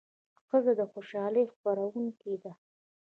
ښځه 0.47 0.71
د 0.79 0.81
خوشالۍ 0.91 1.45
خپروونکې 1.53 2.33
ده. 2.43 2.51